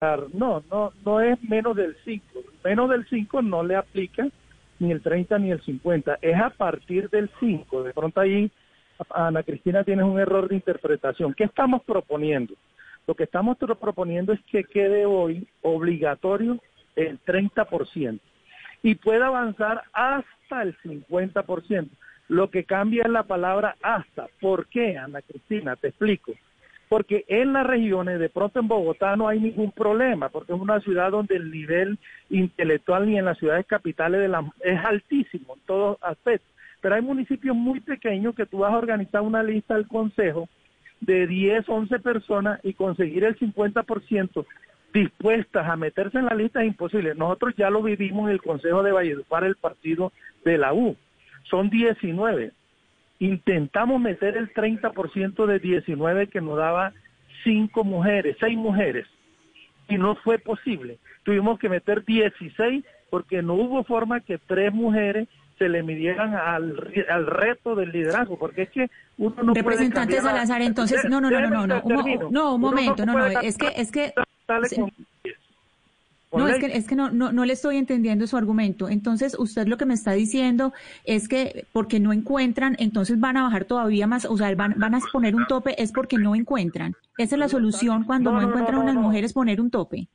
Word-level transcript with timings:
No, 0.00 0.62
no, 0.70 0.92
no 1.04 1.20
es 1.20 1.42
menos 1.42 1.74
del 1.74 1.96
5. 2.04 2.24
Menos 2.64 2.88
del 2.88 3.04
5 3.08 3.42
no 3.42 3.64
le 3.64 3.74
aplica 3.74 4.28
ni 4.78 4.92
el 4.92 5.02
30 5.02 5.40
ni 5.40 5.50
el 5.50 5.60
50. 5.60 6.20
Es 6.22 6.36
a 6.40 6.50
partir 6.50 7.10
del 7.10 7.28
5. 7.40 7.82
De 7.82 7.92
pronto 7.92 8.20
ahí, 8.20 8.48
Ana 9.10 9.42
Cristina, 9.42 9.82
tienes 9.82 10.04
un 10.04 10.20
error 10.20 10.48
de 10.48 10.54
interpretación. 10.54 11.34
¿Qué 11.34 11.42
estamos 11.42 11.82
proponiendo? 11.82 12.54
Lo 13.08 13.16
que 13.16 13.24
estamos 13.24 13.56
proponiendo 13.58 14.32
es 14.32 14.40
que 14.44 14.62
quede 14.62 15.04
hoy 15.04 15.48
obligatorio 15.62 16.60
el 16.94 17.18
30% 17.24 18.20
y 18.84 18.94
pueda 18.94 19.26
avanzar 19.26 19.82
hasta 19.92 20.62
el 20.62 20.78
50%. 20.78 21.88
Lo 22.28 22.50
que 22.50 22.62
cambia 22.62 23.02
es 23.02 23.10
la 23.10 23.24
palabra 23.24 23.74
hasta. 23.82 24.28
¿Por 24.40 24.68
qué, 24.68 24.96
Ana 24.96 25.22
Cristina? 25.22 25.74
Te 25.74 25.88
explico 25.88 26.34
porque 26.88 27.24
en 27.28 27.52
las 27.52 27.66
regiones, 27.66 28.18
de 28.18 28.28
pronto 28.28 28.60
en 28.60 28.68
Bogotá 28.68 29.16
no 29.16 29.28
hay 29.28 29.40
ningún 29.40 29.72
problema, 29.72 30.28
porque 30.28 30.52
es 30.52 30.60
una 30.60 30.80
ciudad 30.80 31.10
donde 31.10 31.36
el 31.36 31.50
nivel 31.50 31.98
intelectual 32.30 33.06
ni 33.06 33.18
en 33.18 33.26
las 33.26 33.38
ciudades 33.38 33.66
capitales 33.66 34.20
de 34.20 34.28
la, 34.28 34.50
es 34.62 34.78
altísimo 34.84 35.54
en 35.54 35.60
todos 35.66 35.98
aspectos. 36.02 36.48
Pero 36.80 36.94
hay 36.94 37.02
municipios 37.02 37.56
muy 37.56 37.80
pequeños 37.80 38.34
que 38.34 38.46
tú 38.46 38.58
vas 38.58 38.72
a 38.72 38.78
organizar 38.78 39.20
una 39.22 39.42
lista 39.42 39.74
del 39.74 39.88
consejo 39.88 40.48
de 41.00 41.26
10, 41.26 41.68
11 41.68 41.98
personas 42.00 42.60
y 42.62 42.72
conseguir 42.72 43.24
el 43.24 43.38
50% 43.38 44.46
dispuestas 44.92 45.68
a 45.68 45.76
meterse 45.76 46.18
en 46.18 46.26
la 46.26 46.34
lista 46.34 46.62
es 46.62 46.68
imposible. 46.68 47.14
Nosotros 47.14 47.54
ya 47.56 47.70
lo 47.70 47.82
vivimos 47.82 48.28
en 48.28 48.34
el 48.34 48.42
Consejo 48.42 48.82
de 48.82 48.92
Valledupar, 48.92 49.44
el 49.44 49.56
partido 49.56 50.12
de 50.44 50.58
la 50.58 50.72
U. 50.72 50.96
Son 51.44 51.68
19 51.70 52.52
intentamos 53.18 54.00
meter 54.00 54.36
el 54.36 54.52
30% 54.52 55.46
de 55.46 55.58
19 55.58 56.28
que 56.28 56.40
nos 56.40 56.56
daba 56.56 56.92
cinco 57.44 57.84
mujeres, 57.84 58.36
seis 58.40 58.56
mujeres, 58.56 59.06
y 59.88 59.96
no 59.96 60.16
fue 60.16 60.38
posible. 60.38 60.98
Tuvimos 61.22 61.58
que 61.58 61.68
meter 61.68 62.04
16 62.04 62.84
porque 63.10 63.42
no 63.42 63.54
hubo 63.54 63.84
forma 63.84 64.20
que 64.20 64.38
tres 64.38 64.72
mujeres 64.72 65.28
se 65.58 65.68
le 65.68 65.82
midieran 65.82 66.34
al, 66.34 66.76
al 67.08 67.26
reto 67.26 67.74
del 67.74 67.90
liderazgo, 67.90 68.38
porque 68.38 68.62
es 68.62 68.70
que 68.70 68.90
uno 69.16 69.42
no 69.42 69.54
Representante 69.54 70.20
Salazar, 70.20 70.62
entonces, 70.62 71.04
no, 71.08 71.20
no, 71.20 71.30
no, 71.30 71.40
no, 71.40 71.66
no, 71.66 71.66
no, 71.66 71.82
un, 71.82 72.32
no, 72.32 72.54
un 72.54 72.60
momento, 72.60 73.04
no, 73.04 73.14
no, 73.14 73.26
es 73.26 73.58
que, 73.58 73.72
es 73.76 73.90
que... 73.90 74.14
No, 76.30 76.46
es 76.46 76.58
que, 76.58 76.66
es 76.66 76.86
que 76.86 76.94
no, 76.94 77.10
no, 77.10 77.32
no 77.32 77.44
le 77.44 77.54
estoy 77.54 77.76
entendiendo 77.76 78.26
su 78.26 78.36
argumento. 78.36 78.88
Entonces, 78.88 79.34
usted 79.38 79.66
lo 79.66 79.78
que 79.78 79.86
me 79.86 79.94
está 79.94 80.12
diciendo 80.12 80.72
es 81.04 81.26
que 81.28 81.66
porque 81.72 82.00
no 82.00 82.12
encuentran, 82.12 82.76
entonces 82.78 83.18
van 83.18 83.38
a 83.38 83.42
bajar 83.42 83.64
todavía 83.64 84.06
más, 84.06 84.26
o 84.26 84.36
sea, 84.36 84.54
van, 84.54 84.74
van 84.76 84.94
a 84.94 85.00
poner 85.10 85.34
un 85.34 85.46
tope, 85.46 85.80
es 85.82 85.92
porque 85.92 86.18
no 86.18 86.34
encuentran. 86.34 86.94
Esa 87.16 87.36
es 87.36 87.38
la 87.38 87.48
solución 87.48 88.04
cuando 88.04 88.30
no, 88.30 88.42
encuentran 88.42 88.78
unas 88.78 88.94
mujeres 88.94 89.32
poner 89.32 89.60
un 89.60 89.70
tope. 89.70 90.06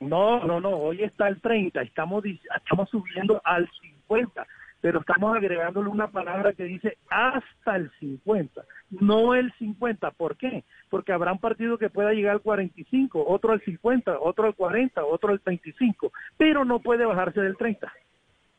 No, 0.00 0.44
no, 0.44 0.60
no, 0.60 0.70
hoy 0.70 1.02
está 1.02 1.28
el 1.28 1.40
30, 1.40 1.80
estamos, 1.82 2.24
estamos 2.24 2.90
subiendo 2.90 3.40
al 3.44 3.68
50 3.80 4.46
pero 4.82 5.00
estamos 5.00 5.34
agregándole 5.34 5.88
una 5.88 6.08
palabra 6.08 6.52
que 6.52 6.64
dice 6.64 6.98
hasta 7.08 7.76
el 7.76 7.90
50, 8.00 8.64
no 8.90 9.34
el 9.34 9.50
50. 9.54 10.10
¿Por 10.10 10.36
qué? 10.36 10.64
Porque 10.90 11.12
habrá 11.12 11.32
un 11.32 11.38
partido 11.38 11.78
que 11.78 11.88
pueda 11.88 12.12
llegar 12.12 12.32
al 12.32 12.40
45, 12.42 13.24
otro 13.26 13.52
al 13.52 13.62
50, 13.62 14.18
otro 14.18 14.44
al 14.46 14.54
40, 14.54 15.04
otro 15.04 15.30
al 15.30 15.40
25, 15.42 16.12
pero 16.36 16.64
no 16.64 16.80
puede 16.80 17.06
bajarse 17.06 17.40
del 17.40 17.56
30. 17.56 17.90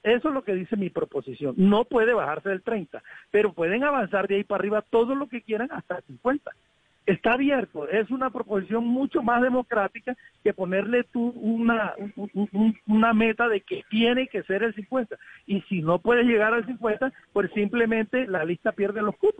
Eso 0.01 0.27
es 0.29 0.33
lo 0.33 0.43
que 0.43 0.55
dice 0.55 0.77
mi 0.77 0.89
proposición. 0.89 1.55
No 1.57 1.83
puede 1.85 2.13
bajarse 2.13 2.49
del 2.49 2.63
30, 2.63 3.03
pero 3.29 3.53
pueden 3.53 3.83
avanzar 3.83 4.27
de 4.27 4.35
ahí 4.35 4.43
para 4.45 4.59
arriba 4.59 4.81
todo 4.81 5.15
lo 5.15 5.27
que 5.27 5.41
quieran 5.41 5.69
hasta 5.71 5.97
el 5.97 6.03
50 6.03 6.51
está 7.05 7.33
abierto. 7.33 7.87
Es 7.87 8.09
una 8.11 8.29
proposición 8.29 8.85
mucho 8.85 9.21
más 9.21 9.41
democrática 9.41 10.15
que 10.43 10.53
ponerle 10.53 11.03
tú 11.03 11.29
una, 11.35 11.93
una 12.87 13.13
meta 13.13 13.47
de 13.47 13.61
que 13.61 13.83
tiene 13.89 14.27
que 14.27 14.43
ser 14.43 14.63
el 14.63 14.73
50. 14.73 15.17
Y 15.47 15.61
si 15.63 15.81
no 15.81 15.99
puede 15.99 16.23
llegar 16.23 16.53
al 16.53 16.65
50, 16.65 17.11
pues 17.33 17.51
simplemente 17.53 18.27
la 18.27 18.45
lista 18.45 18.71
pierde 18.71 19.01
los 19.01 19.15
cupos. 19.17 19.33